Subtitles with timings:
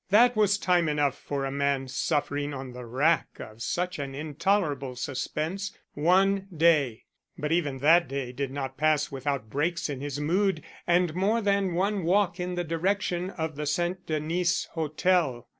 [0.09, 4.95] That was time enough for a man suffering on the rack of such an intolerable
[4.95, 7.03] suspense one day.
[7.37, 11.75] But even that day did not pass without breaks in his mood and more than
[11.75, 14.03] one walk in the direction of the St.
[14.07, 15.47] Denis Hotel.